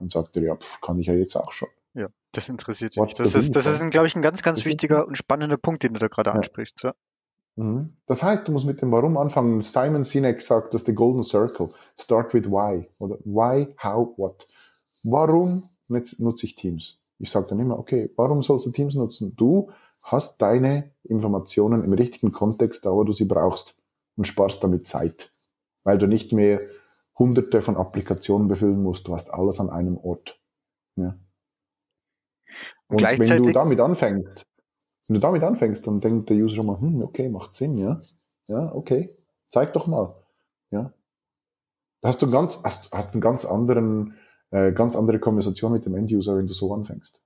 [0.01, 1.69] Dann sagt er, ja, pff, kann ich ja jetzt auch schon.
[1.95, 3.15] Ja, das interessiert mich.
[3.15, 6.01] Das ist, das ist, glaube ich, ein ganz, ganz wichtiger und spannender Punkt, den du
[6.01, 6.35] da gerade ja.
[6.35, 6.83] ansprichst.
[6.83, 6.95] Ja.
[7.57, 7.97] Mhm.
[8.07, 9.61] Das heißt, du musst mit dem Warum anfangen.
[9.61, 11.71] Simon Sinek sagt, das ist der Golden Circle.
[11.99, 12.89] Start with why.
[12.99, 14.47] Oder why, how, what.
[15.03, 16.99] Warum nutze ich Teams?
[17.19, 19.37] Ich sage dann immer, okay, warum sollst du Teams nutzen?
[19.37, 19.71] Du
[20.05, 23.77] hast deine Informationen im richtigen Kontext, da wo du sie brauchst
[24.17, 25.31] und sparst damit Zeit,
[25.85, 26.61] weil du nicht mehr
[27.19, 29.07] hunderte von Applikationen befüllen musst.
[29.07, 30.41] Du hast alles an einem Ort.
[30.97, 31.17] Ja.
[32.89, 34.45] Und, und wenn du damit anfängst,
[35.09, 38.01] wenn du damit anfängst, dann denkt der User schon mal, hm, okay, macht Sinn, ja.
[38.47, 39.15] Ja, okay,
[39.51, 40.15] zeig doch mal.
[40.71, 40.93] Ja.
[42.01, 44.17] Da hast du ganz, hast, hast einen ganz anderen,
[44.51, 47.21] äh, ganz andere Konversation mit dem End-User, wenn du so anfängst.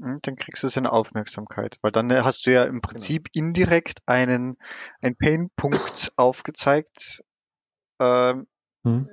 [0.00, 2.80] Hm, dann kriegst du seine Aufmerksamkeit, weil dann äh, hast du ja im.
[2.80, 3.46] Prinzip genau.
[3.46, 4.56] indirekt einen,
[5.02, 7.22] einen Painpunkt aufgezeigt,
[8.00, 8.46] ähm,
[8.84, 9.08] hm.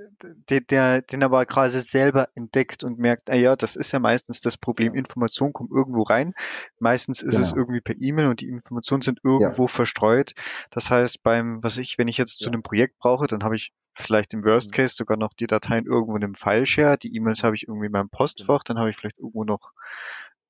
[0.49, 4.41] der, der, den aber quasi selber entdeckt und merkt, ah ja, das ist ja meistens
[4.41, 4.99] das Problem, ja.
[4.99, 6.33] Informationen kommen irgendwo rein,
[6.79, 7.45] meistens ist genau.
[7.45, 9.67] es irgendwie per E-Mail und die Informationen sind irgendwo ja.
[9.67, 10.33] verstreut.
[10.69, 12.45] Das heißt, beim, was ich, wenn ich jetzt ja.
[12.45, 14.75] zu einem Projekt brauche, dann habe ich vielleicht im Worst mhm.
[14.75, 17.91] Case sogar noch die Dateien irgendwo in einem File-Share, die E-Mails habe ich irgendwie in
[17.91, 19.71] meinem Postfach, dann habe ich vielleicht irgendwo noch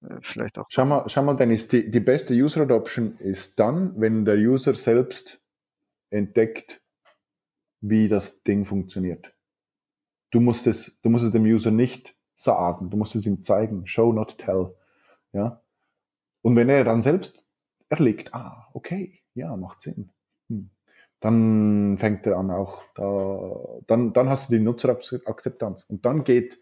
[0.02, 0.66] äh, vielleicht auch.
[0.70, 4.76] Schau mal, schau mal Dennis, die, die beste User Adoption ist dann, wenn der User
[4.76, 5.42] selbst
[6.10, 6.82] entdeckt,
[7.82, 9.34] wie das Ding funktioniert.
[10.32, 13.88] Du musst es, du musst es dem User nicht sagen, du musst es ihm zeigen.
[13.88, 14.76] Show, not tell.
[15.32, 15.62] Ja.
[16.42, 17.44] Und wenn er dann selbst
[17.90, 20.12] erlegt, ah, okay, ja, macht Sinn.
[20.50, 20.70] Hm.
[21.20, 25.84] Dann fängt er an auch da, dann, dann hast du die Nutzerakzeptanz.
[25.84, 26.60] Und dann geht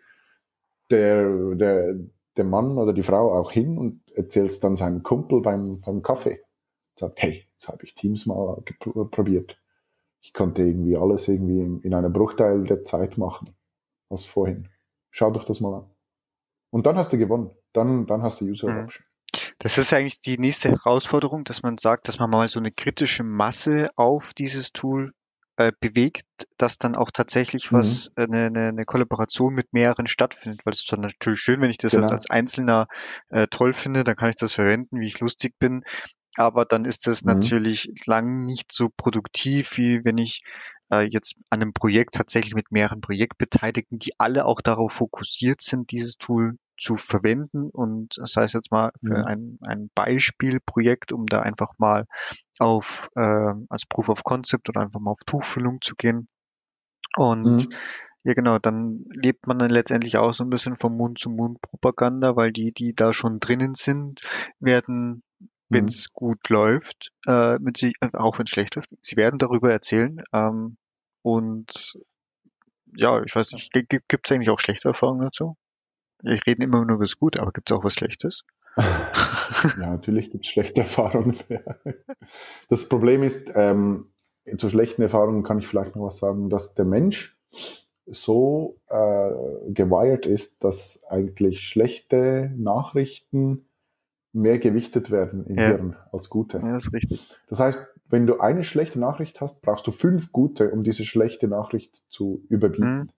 [0.89, 1.95] der, der,
[2.37, 6.41] der Mann oder die Frau auch hin und erzählt dann seinem Kumpel beim, beim Kaffee.
[6.97, 8.61] Sagt, hey, jetzt habe ich Teams mal
[9.11, 9.59] probiert.
[10.23, 13.55] Ich konnte irgendwie alles irgendwie in, in einem Bruchteil der Zeit machen,
[14.09, 14.69] als vorhin.
[15.11, 15.89] Schau doch das mal an.
[16.71, 17.51] Und dann hast du gewonnen.
[17.73, 18.77] Dann, dann hast du User mhm.
[18.77, 19.05] Adoption.
[19.59, 23.23] Das ist eigentlich die nächste Herausforderung, dass man sagt, dass man mal so eine kritische
[23.23, 25.13] Masse auf dieses Tool
[25.57, 26.25] äh, bewegt,
[26.57, 27.77] dass dann auch tatsächlich mhm.
[27.77, 31.61] was, äh, eine, eine, eine Kollaboration mit mehreren stattfindet, weil es ist dann natürlich schön,
[31.61, 32.03] wenn ich das genau.
[32.03, 32.87] jetzt als Einzelner
[33.29, 35.83] äh, toll finde, dann kann ich das verwenden, wie ich lustig bin.
[36.35, 37.33] Aber dann ist das mhm.
[37.33, 40.43] natürlich lang nicht so produktiv, wie wenn ich
[40.91, 45.91] äh, jetzt an einem Projekt tatsächlich mit mehreren Projektbeteiligten, die alle auch darauf fokussiert sind,
[45.91, 49.25] dieses Tool zu verwenden und das heißt jetzt mal für mhm.
[49.25, 52.05] ein, ein Beispielprojekt, um da einfach mal
[52.59, 56.27] auf äh, als Proof of Concept oder einfach mal auf Tuchfüllung zu gehen.
[57.15, 57.69] Und mhm.
[58.23, 61.61] ja genau, dann lebt man dann letztendlich auch so ein bisschen vom Mund zu Mund
[61.61, 64.21] Propaganda, weil die, die da schon drinnen sind,
[64.59, 65.23] werden
[65.73, 66.13] wenn es mhm.
[66.13, 70.21] gut läuft, äh, mit sich, äh, auch wenn es schlecht läuft, sie werden darüber erzählen.
[70.33, 70.77] Ähm,
[71.21, 71.97] und
[72.95, 75.57] ja, ich weiß nicht, gibt es eigentlich auch schlechte Erfahrungen dazu?
[76.21, 78.43] Wir reden immer nur über das Gute, aber gibt es auch was Schlechtes?
[78.77, 81.37] ja, natürlich gibt es schlechte Erfahrungen.
[82.69, 84.13] das Problem ist, ähm,
[84.57, 87.37] zu schlechten Erfahrungen kann ich vielleicht noch was sagen, dass der Mensch
[88.05, 89.29] so äh,
[89.71, 93.65] gewired ist, dass eigentlich schlechte Nachrichten
[94.33, 95.67] mehr gewichtet werden im ja.
[95.67, 96.57] Hirn als gute.
[96.57, 97.31] Ja, das ist richtig.
[97.47, 101.47] Das heißt, wenn du eine schlechte Nachricht hast, brauchst du fünf gute, um diese schlechte
[101.47, 102.97] Nachricht zu überbieten.
[102.97, 103.09] Mhm.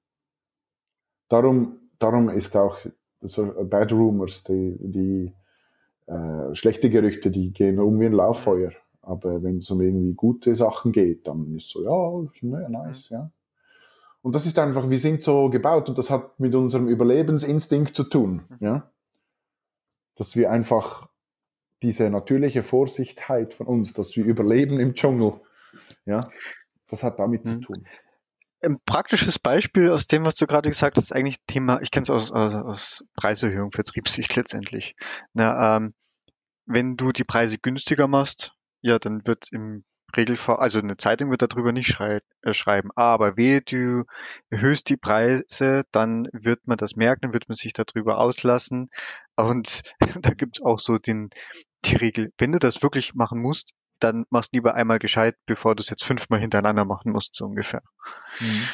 [1.30, 2.78] Darum darum ist auch
[3.22, 5.34] so Bad Rumors, die, die
[6.08, 8.72] äh, schlechte Gerüchte, die gehen um wie ein Lauffeuer.
[9.02, 13.32] Aber wenn es um irgendwie gute Sachen geht, dann ist so, ja, ja nice, ja.
[14.22, 18.06] Und das ist einfach, wir sind so gebaut und das hat mit unserem Überlebensinstinkt zu
[18.06, 18.90] tun, ja.
[20.16, 21.10] Dass wir einfach
[21.82, 25.42] diese natürliche Vorsichtheit von uns, dass wir überleben im Dschungel,
[26.06, 26.30] ja,
[26.90, 27.50] das hat damit mhm.
[27.50, 27.88] zu tun.
[28.62, 32.10] Ein praktisches Beispiel aus dem, was du gerade gesagt hast, eigentlich Thema, ich kenne es
[32.10, 34.96] aus, aus, aus Preiserhöhung, Vertriebssicht letztendlich.
[35.34, 35.94] Na, ähm,
[36.66, 39.84] wenn du die Preise günstiger machst, ja, dann wird im
[40.18, 44.06] Regelfall, also eine Zeitung wird darüber nicht schrei äh, schreiben, aber wehe, du
[44.50, 48.90] erhöhst die Preise, dann wird man das merken, dann wird man sich darüber auslassen.
[49.36, 49.84] Und
[50.22, 51.30] da gibt es auch so den,
[51.86, 55.82] die Regel, wenn du das wirklich machen musst, dann machst lieber einmal gescheit, bevor du
[55.82, 57.82] es jetzt fünfmal hintereinander machen musst, so ungefähr.
[58.40, 58.68] Mhm.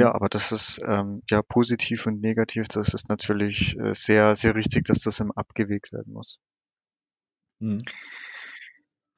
[0.00, 2.68] Ja, aber das ist ähm, ja positiv und negativ.
[2.68, 6.40] Das ist natürlich äh, sehr, sehr richtig, dass das im abgewegt werden muss.
[7.60, 7.84] Mhm.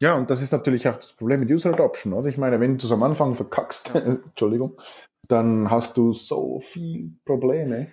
[0.02, 2.12] Ja, und das ist natürlich auch das Problem mit User Adoption.
[2.12, 2.28] Oder?
[2.28, 4.80] Ich meine, wenn du es am Anfang verkackst, Entschuldigung,
[5.28, 7.88] dann hast du so viel Probleme,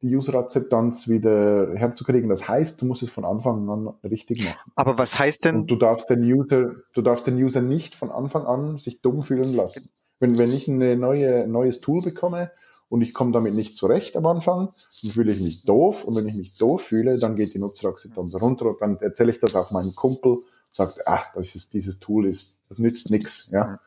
[0.00, 2.28] die User-Akzeptanz wieder herzukriegen.
[2.28, 4.72] Das heißt, du musst es von Anfang an richtig machen.
[4.74, 5.56] Aber was heißt denn?
[5.56, 9.22] Und du darfst den User, du darfst den User nicht von Anfang an sich dumm
[9.22, 9.90] fühlen lassen.
[10.20, 12.50] Wenn, wenn ich ein neue, neues Tool bekomme
[12.88, 16.04] und ich komme damit nicht zurecht am Anfang, dann fühle ich mich doof.
[16.04, 19.40] Und wenn ich mich doof fühle, dann geht die Nutzerakzeptanz runter und dann erzähle ich
[19.40, 20.38] das auch meinem Kumpel,
[20.72, 23.78] sagt, ah, das ist, dieses Tool ist, das nützt nichts, ja.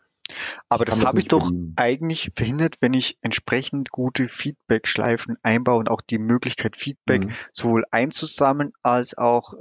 [0.70, 1.74] Aber das habe ich doch verhindern.
[1.78, 7.32] eigentlich verhindert, wenn ich entsprechend gute Feedback-Schleifen einbaue und auch die Möglichkeit, Feedback mhm.
[7.54, 9.54] sowohl einzusammeln als auch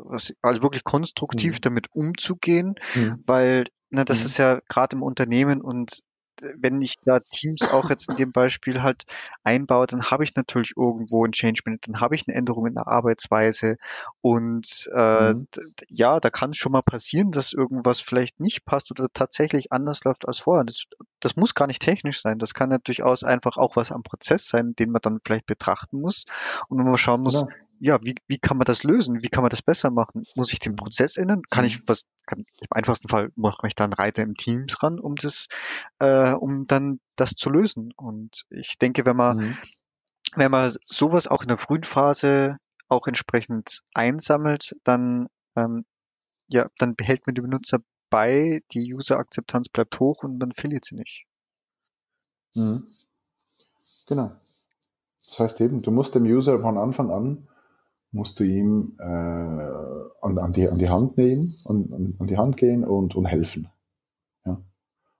[0.42, 1.60] also wirklich konstruktiv mhm.
[1.60, 3.22] damit umzugehen, mhm.
[3.26, 4.26] weil na, das mhm.
[4.26, 6.02] ist ja gerade im Unternehmen und
[6.40, 9.04] wenn ich da Teams auch jetzt in dem Beispiel halt
[9.44, 12.74] einbaue, dann habe ich natürlich irgendwo ein Change Management, dann habe ich eine Änderung in
[12.74, 13.76] der Arbeitsweise
[14.20, 15.48] und äh, mhm.
[15.88, 20.04] ja, da kann es schon mal passieren, dass irgendwas vielleicht nicht passt oder tatsächlich anders
[20.04, 20.64] läuft als vorher.
[20.64, 20.84] Das,
[21.20, 24.48] das muss gar nicht technisch sein, das kann ja durchaus einfach auch was am Prozess
[24.48, 26.24] sein, den man dann vielleicht betrachten muss
[26.68, 29.22] und man schauen muss, genau ja, wie, wie kann man das lösen?
[29.22, 30.24] Wie kann man das besser machen?
[30.34, 30.76] Muss ich den.
[30.76, 31.42] Prozess ändern?
[31.50, 31.84] Kann ich mhm.
[31.86, 35.48] was, kann, im einfachsten Fall mache ich dann Reiter im Teams ran, um das,
[35.98, 37.92] äh, um dann das zu lösen.
[37.96, 39.58] Und ich denke, wenn man, mhm.
[40.34, 42.56] wenn man sowas auch in der frühen Phase
[42.88, 45.84] auch entsprechend einsammelt, dann, ähm,
[46.48, 47.78] ja, dann behält man die Benutzer
[48.10, 51.24] bei, die User-Akzeptanz bleibt hoch und man verliert sie nicht.
[52.54, 52.86] Mhm.
[54.06, 54.36] Genau.
[55.26, 57.48] Das heißt eben, du musst dem User von Anfang an
[58.16, 62.56] musst du ihm äh, an, an, die, an die Hand nehmen, an, an die Hand
[62.56, 63.68] gehen und, und helfen.
[64.44, 64.60] Ja?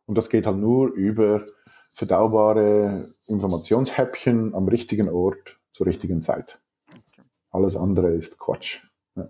[0.06, 1.44] Und das geht halt nur über
[1.90, 6.60] verdaubare Informationshäppchen am richtigen Ort zur richtigen Zeit.
[7.50, 8.82] Alles andere ist Quatsch.
[9.14, 9.28] Ja.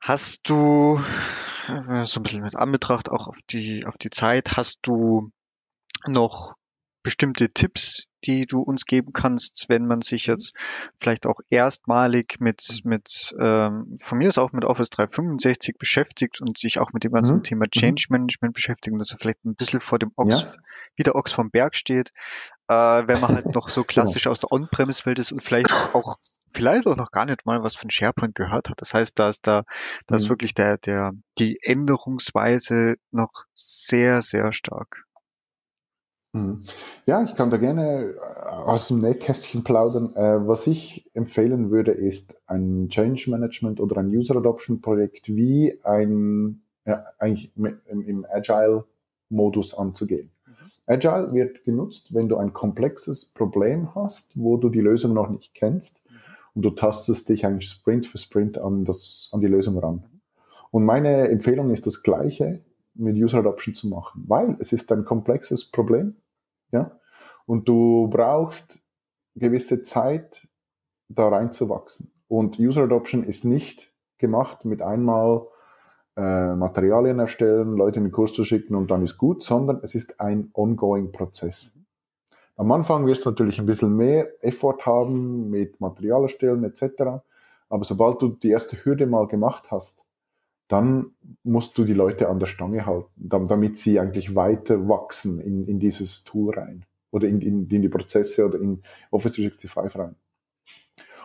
[0.00, 1.00] Hast du,
[1.68, 5.30] äh, so ein bisschen mit Anbetracht auch auf die, auf die Zeit, hast du
[6.06, 6.54] noch
[7.04, 10.34] bestimmte Tipps, die du uns geben kannst, wenn man sich mhm.
[10.34, 10.54] jetzt
[10.98, 16.58] vielleicht auch erstmalig mit, mit ähm, von mir ist auch mit Office 365 beschäftigt und
[16.58, 17.42] sich auch mit dem ganzen mhm.
[17.42, 17.70] Thema mhm.
[17.70, 20.54] Change Management beschäftigt dass er vielleicht ein bisschen vor dem Ochs, ja.
[20.96, 22.12] wie der Ochs vom Berg steht,
[22.68, 23.86] äh, wenn man halt noch so genau.
[23.86, 26.16] klassisch aus der On-Premise-Welt ist und vielleicht auch
[26.52, 28.80] vielleicht auch noch gar nicht mal was von SharePoint gehört hat.
[28.80, 29.64] Das heißt, da ist da,
[30.06, 30.30] da ist mhm.
[30.30, 35.04] wirklich der, der, die Änderungsweise noch sehr, sehr stark.
[36.32, 36.62] Mhm.
[37.04, 40.14] Ja, ich kann da gerne äh, aus dem Nähkästchen plaudern.
[40.16, 45.78] Äh, was ich empfehlen würde, ist ein Change Management oder ein User Adoption Projekt wie
[45.84, 50.30] ein, ja, eigentlich im Agile-Modus anzugehen.
[50.46, 50.52] Mhm.
[50.86, 55.54] Agile wird genutzt, wenn du ein komplexes Problem hast, wo du die Lösung noch nicht
[55.54, 56.16] kennst mhm.
[56.54, 60.04] und du tastest dich eigentlich Sprint für Sprint an, das, an die Lösung ran.
[60.70, 62.62] Und meine Empfehlung ist das Gleiche
[62.94, 66.16] mit User Adoption zu machen, weil es ist ein komplexes Problem
[66.72, 66.98] ja?
[67.46, 68.78] Und du brauchst
[69.34, 70.46] gewisse Zeit,
[71.08, 72.12] da reinzuwachsen.
[72.28, 75.46] Und User Adoption ist nicht gemacht mit einmal
[76.16, 79.94] äh, Materialien erstellen, Leute in den Kurs zu schicken und dann ist gut, sondern es
[79.94, 81.72] ist ein ongoing Prozess.
[82.56, 87.22] Am Anfang wirst du natürlich ein bisschen mehr Effort haben mit Material erstellen etc.
[87.68, 90.02] Aber sobald du die erste Hürde mal gemacht hast,
[90.72, 91.12] dann
[91.44, 93.10] musst du die Leute an der Stange halten,
[93.46, 97.88] damit sie eigentlich weiter wachsen in, in dieses Tool rein oder in, in, in die
[97.88, 100.16] Prozesse oder in Office 365 rein.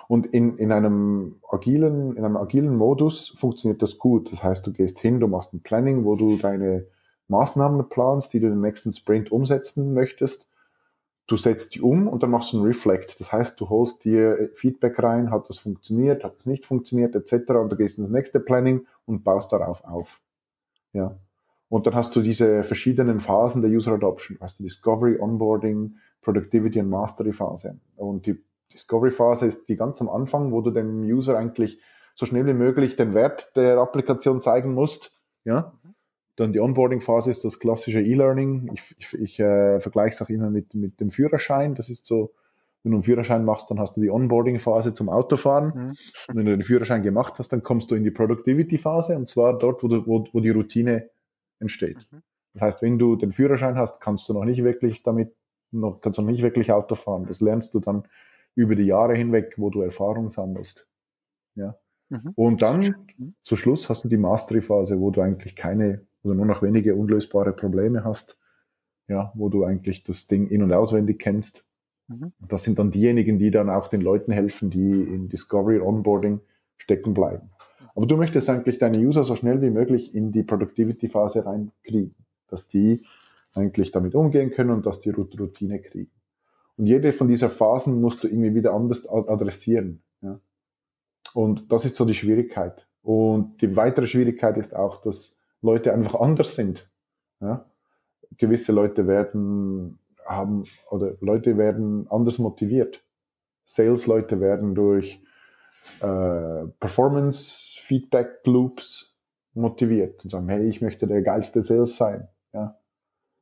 [0.09, 4.31] Und in, in einem agilen, in einem agilen Modus funktioniert das gut.
[4.31, 6.85] Das heißt, du gehst hin, du machst ein Planning, wo du deine
[7.27, 10.47] Maßnahmen planst, die du den nächsten Sprint umsetzen möchtest.
[11.27, 13.19] Du setzt die um und dann machst du ein Reflect.
[13.19, 17.51] Das heißt, du holst dir Feedback rein, hat das funktioniert, hat das nicht funktioniert, etc.
[17.51, 20.21] Und du gehst ins nächste Planning und baust darauf auf.
[20.93, 21.17] Ja.
[21.69, 24.37] Und dann hast du diese verschiedenen Phasen der User Adoption.
[24.39, 27.79] Hast du Discovery, Onboarding, Productivity und Mastery Phase.
[27.95, 28.41] Und die
[28.71, 31.79] Discovery Phase ist die ganz am Anfang, wo du dem User eigentlich
[32.15, 35.11] so schnell wie möglich den Wert der Applikation zeigen musst.
[35.45, 35.73] Ja.
[36.35, 38.69] Dann die Onboarding Phase ist das klassische E-Learning.
[38.73, 41.75] Ich, ich, ich äh, vergleiche es auch immer mit, mit dem Führerschein.
[41.75, 42.33] Das ist so
[42.83, 45.67] wenn du einen Führerschein machst, dann hast du die Onboarding-Phase zum Autofahren.
[45.67, 45.89] Mhm.
[46.29, 49.57] Und wenn du den Führerschein gemacht hast, dann kommst du in die Productivity-Phase und zwar
[49.57, 51.09] dort, wo, du, wo, wo die Routine
[51.59, 52.07] entsteht.
[52.11, 52.23] Mhm.
[52.53, 55.35] Das heißt, wenn du den Führerschein hast, kannst du noch nicht wirklich damit,
[55.71, 57.25] noch, kannst du noch nicht wirklich Auto fahren.
[57.27, 58.07] Das lernst du dann
[58.55, 60.87] über die Jahre hinweg, wo du Erfahrung sammelst.
[61.55, 61.77] Ja.
[62.09, 62.31] Mhm.
[62.35, 63.35] Und dann mhm.
[63.41, 67.53] zu Schluss hast du die Mastery-Phase, wo du eigentlich keine oder nur noch wenige unlösbare
[67.53, 68.37] Probleme hast
[69.07, 71.63] ja, wo du eigentlich das Ding in- und auswendig kennst.
[72.07, 72.33] Mhm.
[72.47, 76.39] Das sind dann diejenigen, die dann auch den Leuten helfen, die in Discovery Onboarding
[76.77, 77.49] stecken bleiben.
[77.95, 82.15] Aber du möchtest eigentlich deine User so schnell wie möglich in die Productivity-Phase reinkriegen,
[82.47, 83.03] dass die
[83.55, 86.11] eigentlich damit umgehen können und dass die Routine kriegen.
[86.77, 90.03] Und jede von dieser Phasen musst du irgendwie wieder anders adressieren.
[90.21, 90.39] Ja?
[91.33, 92.87] Und das ist so die Schwierigkeit.
[93.01, 96.89] Und die weitere Schwierigkeit ist auch, dass Leute einfach anders sind.
[97.41, 97.65] Ja?
[98.37, 103.03] Gewisse Leute werden haben oder Leute werden anders motiviert.
[103.65, 105.21] Sales-Leute werden durch
[106.01, 109.15] äh, Performance-Feedback-Loops
[109.53, 112.27] motiviert und sagen, hey, ich möchte der geilste Sales sein.
[112.53, 112.77] Ja?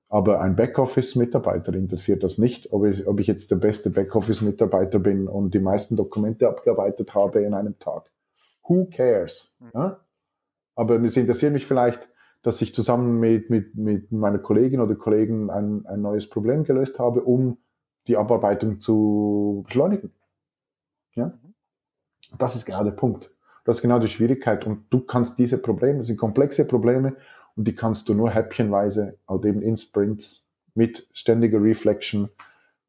[0.07, 5.27] Aber ein Backoffice-Mitarbeiter interessiert das nicht, ob ich, ob ich jetzt der beste Backoffice-Mitarbeiter bin
[5.27, 8.11] und die meisten Dokumente abgearbeitet habe in einem Tag.
[8.63, 9.55] Who cares?
[9.59, 9.71] Mhm.
[9.73, 9.99] Ja?
[10.75, 12.09] Aber es interessiert mich vielleicht,
[12.45, 16.99] dass ich zusammen mit, mit, mit meiner Kollegin oder Kollegen ein, ein neues Problem gelöst
[16.99, 17.57] habe, um
[18.05, 20.11] die Abarbeitung zu beschleunigen.
[21.15, 21.33] Ja?
[22.37, 23.31] Das ist genau der Punkt.
[23.63, 24.67] Das ist genau die Schwierigkeit.
[24.67, 27.15] Und du kannst diese Probleme, das sind komplexe Probleme,
[27.55, 32.29] und die kannst du nur häppchenweise, halt eben in Sprints, mit ständiger Reflection,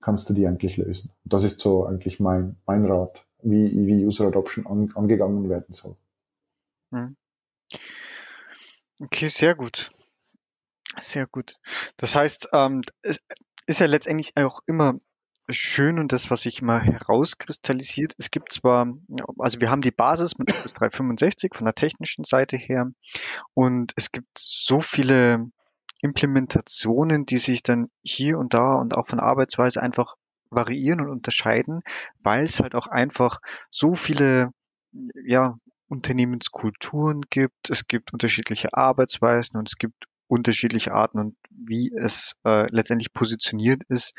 [0.03, 1.13] kannst du die eigentlich lösen.
[1.25, 5.73] Und das ist so eigentlich mein, mein Rat, wie, wie User Adoption an, angegangen werden
[5.73, 5.97] soll.
[6.91, 7.17] Mhm.
[8.99, 9.91] Okay, sehr gut.
[10.99, 11.59] Sehr gut.
[11.97, 13.19] Das heißt, ähm, es
[13.67, 14.95] ist ja letztendlich auch immer
[15.49, 18.15] schön und das, was sich immer herauskristallisiert.
[18.19, 18.87] Es gibt zwar,
[19.39, 22.91] also wir haben die Basis mit 365 von der technischen Seite her
[23.55, 25.47] und es gibt so viele
[26.01, 30.17] Implementationen, die sich dann hier und da und auch von Arbeitsweise einfach
[30.51, 31.83] variieren und unterscheiden,
[32.23, 34.51] weil es halt auch einfach so viele
[35.25, 42.37] ja, Unternehmenskulturen gibt, es gibt unterschiedliche Arbeitsweisen und es gibt unterschiedliche Arten und wie es
[42.45, 44.15] äh, letztendlich positioniert ist.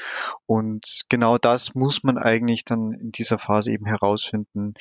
[0.45, 4.73] Und genau das muss man eigentlich dann in dieser Phase eben herausfinden.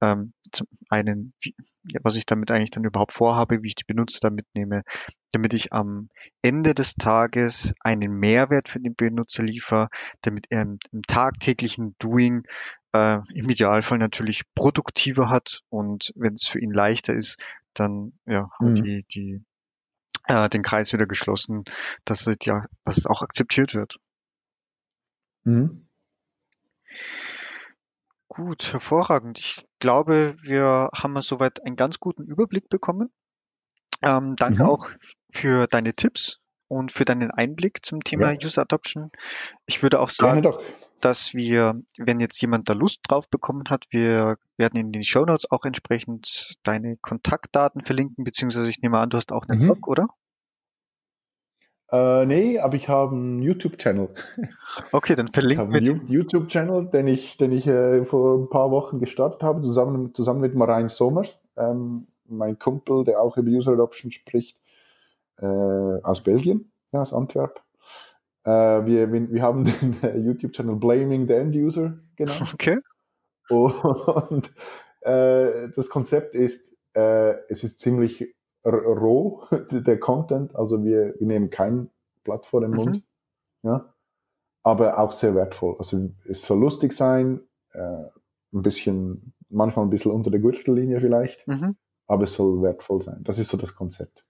[0.00, 1.54] Ähm, zum einen, wie,
[2.02, 4.82] was ich damit eigentlich dann überhaupt vorhabe, wie ich die Benutzer da mitnehme,
[5.30, 6.08] damit ich am
[6.42, 9.88] Ende des Tages einen Mehrwert für den Benutzer liefere,
[10.22, 12.42] damit er im, im tagtäglichen Doing
[12.92, 17.38] äh, im Idealfall natürlich produktiver hat und wenn es für ihn leichter ist,
[17.74, 18.82] dann ja, haben mhm.
[18.82, 19.44] die, die
[20.26, 21.64] äh, den Kreis wieder geschlossen,
[22.04, 23.98] dass es ja, dass es auch akzeptiert wird.
[25.44, 25.88] Mhm.
[28.28, 29.38] Gut, hervorragend.
[29.38, 33.10] Ich glaube, wir haben soweit einen ganz guten Überblick bekommen.
[34.00, 34.68] Ähm, danke mhm.
[34.68, 34.88] auch
[35.30, 38.38] für deine Tipps und für deinen Einblick zum Thema ja.
[38.42, 39.10] User Adoption.
[39.66, 40.42] Ich würde auch sagen,
[41.04, 45.24] dass wir, wenn jetzt jemand da Lust drauf bekommen hat, wir werden in den Show
[45.24, 49.64] Notes auch entsprechend deine Kontaktdaten verlinken, beziehungsweise ich nehme an, du hast auch einen mhm.
[49.64, 50.08] Blog, oder?
[51.90, 54.08] Äh, nee, aber ich habe einen YouTube-Channel.
[54.92, 58.98] Okay, dann verlinken wir einen YouTube-Channel, den ich, den ich äh, vor ein paar Wochen
[58.98, 64.10] gestartet habe, zusammen, zusammen mit Marijn Somers, ähm, mein Kumpel, der auch über User Adoption
[64.10, 64.58] spricht,
[65.38, 67.62] äh, aus Belgien, ja, aus Antwerp.
[68.44, 72.50] Äh, wir, wir haben den YouTube-Channel Blaming the End User genannt.
[72.54, 72.78] Okay.
[73.48, 74.52] Und
[75.00, 80.54] äh, das Konzept ist, äh, es ist ziemlich roh, der Content.
[80.56, 81.90] Also wir, wir nehmen kein
[82.24, 83.02] Blatt vor den Mund.
[83.62, 83.68] Mhm.
[83.68, 83.94] Ja.
[84.62, 85.76] Aber auch sehr wertvoll.
[85.78, 87.40] Also es soll lustig sein,
[87.72, 88.04] äh,
[88.52, 91.76] ein bisschen, manchmal ein bisschen unter der Gürtellinie vielleicht, mhm.
[92.06, 93.22] aber es soll wertvoll sein.
[93.24, 94.24] Das ist so das Konzept.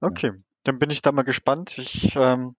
[0.00, 0.34] Okay, ja.
[0.64, 1.78] dann bin ich da mal gespannt.
[1.78, 2.56] Ich ähm,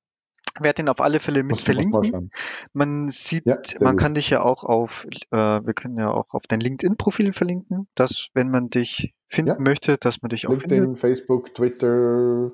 [0.62, 2.32] werde ihn auf alle Fälle mit verlinken.
[2.74, 4.00] Man sieht, ja, man gut.
[4.02, 8.30] kann dich ja auch auf, äh, wir können ja auch auf dein LinkedIn-Profil verlinken, dass
[8.34, 9.60] wenn man dich finden ja.
[9.60, 11.00] möchte, dass man dich auch LinkedIn, findet.
[11.00, 12.52] Facebook, Twitter,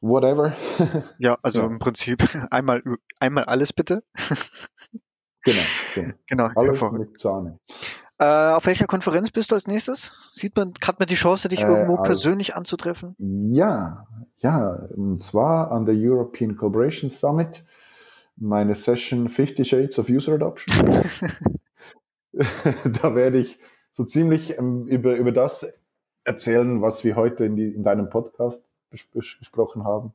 [0.00, 0.56] whatever.
[1.18, 1.66] ja, also ja.
[1.66, 2.82] im Prinzip einmal,
[3.18, 4.02] einmal alles bitte.
[5.44, 5.62] genau,
[5.94, 6.14] genau.
[6.26, 7.58] genau alles mit Zahne.
[8.20, 10.12] Äh, auf welcher Konferenz bist du als nächstes?
[10.34, 13.16] Sieht man, hat man die Chance, dich äh, irgendwo also, persönlich anzutreffen?
[13.18, 14.06] Ja,
[14.40, 17.64] ja, und zwar an der European Collaboration Summit,
[18.36, 21.02] meine Session 50 Shades of User Adoption.
[23.02, 23.58] da werde ich
[23.94, 25.66] so ziemlich ähm, über, über das
[26.24, 29.06] erzählen, was wir heute in, die, in deinem Podcast bes
[29.38, 30.12] besprochen haben.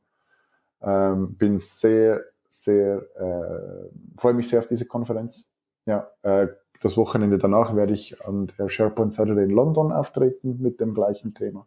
[0.80, 5.48] Ähm, bin sehr, sehr, äh, freue mich sehr auf diese Konferenz.
[5.86, 6.48] Ja, äh,
[6.80, 11.34] das Wochenende danach werde ich an der SharePoint Saturday in London auftreten mit dem gleichen
[11.34, 11.66] Thema.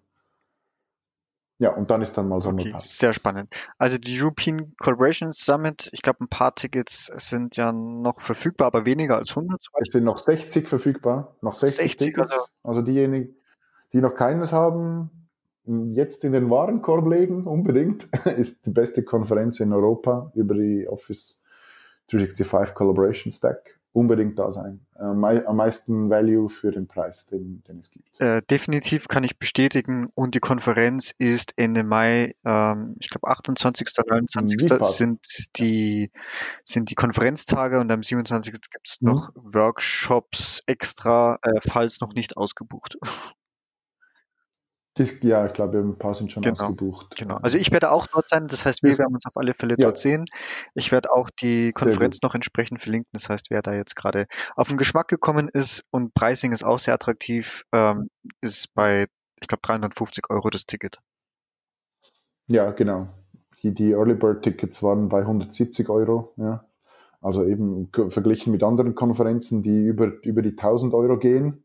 [1.62, 2.76] Ja, und dann ist dann mal Sommerpause.
[2.76, 3.54] Okay, sehr spannend.
[3.78, 8.86] Also die European Collaboration Summit, ich glaube, ein paar Tickets sind ja noch verfügbar, aber
[8.86, 9.60] weniger als 100.
[9.82, 12.32] Es sind noch 60 verfügbar, noch 60, 60 Tickets.
[12.32, 13.36] Also, also diejenigen,
[13.92, 15.10] die noch keines haben,
[15.66, 18.06] jetzt in den Warenkorb legen, unbedingt.
[18.38, 21.42] Ist die beste Konferenz in Europa über die Office
[22.10, 24.86] 365 Collaboration Stack unbedingt da sein.
[24.96, 28.20] Äh, am meisten Value für den Preis, den, den es gibt.
[28.20, 30.08] Äh, definitiv kann ich bestätigen.
[30.14, 33.88] Und die Konferenz ist Ende Mai, ähm, ich glaube 28.
[34.08, 34.88] 29.
[34.88, 35.20] sind
[35.58, 36.12] die,
[36.64, 38.54] sind die Konferenztage und am 27.
[38.54, 39.10] gibt es mhm.
[39.10, 42.98] noch Workshops extra, äh, falls noch nicht ausgebucht.
[45.00, 47.16] Ich, ja, ich glaube, ein paar sind schon genau, ausgebucht.
[47.16, 47.38] Genau.
[47.38, 49.86] Also ich werde auch dort sein, das heißt, wir werden uns auf alle Fälle ja.
[49.86, 50.26] dort sehen.
[50.74, 53.10] Ich werde auch die Konferenz noch entsprechend verlinken.
[53.14, 54.28] Das heißt, wer da jetzt gerade
[54.58, 58.10] auf den Geschmack gekommen ist und Pricing ist auch sehr attraktiv, ähm,
[58.42, 59.08] ist bei,
[59.42, 61.00] ich glaube, 350 Euro das Ticket.
[62.48, 63.08] Ja, genau.
[63.64, 66.34] Die, die Early Bird Tickets waren bei 170 Euro.
[66.36, 66.66] Ja.
[67.22, 71.64] Also eben verglichen mit anderen Konferenzen, die über, über die 1000 Euro gehen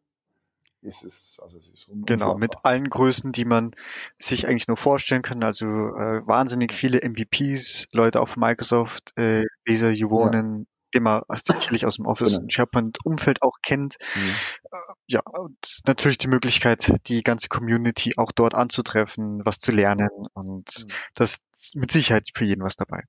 [0.84, 3.74] ist es, also es ist Genau, mit allen Größen, die man
[4.18, 5.42] sich eigentlich nur vorstellen kann.
[5.42, 10.98] Also äh, wahnsinnig viele MVPs, Leute auf Microsoft, äh, Lisa Juwonen, ja.
[10.98, 12.42] immer sicherlich aus dem Office genau.
[12.42, 13.96] und SharePoint-Umfeld auch kennt.
[14.14, 14.30] Mhm.
[14.70, 14.76] Äh,
[15.06, 20.84] ja, und natürlich die Möglichkeit, die ganze Community auch dort anzutreffen, was zu lernen und
[20.84, 20.92] mhm.
[21.14, 23.02] das ist mit Sicherheit für jeden was dabei.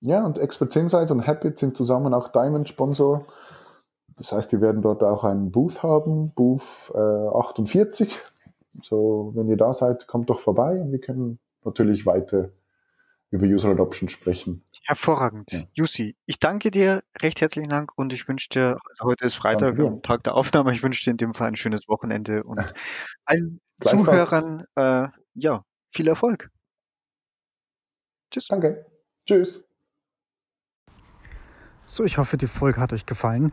[0.00, 3.26] Ja, und Experts Insight und Habit sind zusammen auch Diamond-Sponsor
[4.16, 8.16] das heißt, die werden dort auch einen Booth haben, Booth äh, 48.
[8.82, 12.50] So, wenn ihr da seid, kommt doch vorbei und wir können natürlich weiter
[13.30, 14.62] über User Adoption sprechen.
[14.84, 15.52] Hervorragend.
[15.52, 15.62] Ja.
[15.72, 19.78] Jussi, ich danke dir recht herzlichen Dank und ich wünsche dir, also heute ist Freitag,
[19.78, 22.74] am Tag der Aufnahme, ich wünsche dir in dem Fall ein schönes Wochenende und
[23.24, 26.50] allen Zuhörern äh, ja, viel Erfolg.
[28.30, 28.46] Tschüss.
[28.48, 28.86] Danke.
[29.26, 29.64] Tschüss.
[31.86, 33.52] So, ich hoffe, die Folge hat euch gefallen.